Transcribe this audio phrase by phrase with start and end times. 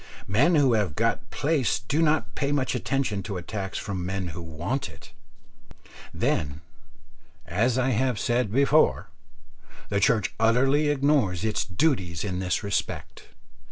[0.27, 4.41] Men who have got place do not pay much attention to attacks from men who
[4.41, 5.11] want it.
[6.11, 6.61] Then,
[7.45, 9.11] as I said before,
[9.89, 13.25] the Church utterly ignores its duties in this respect.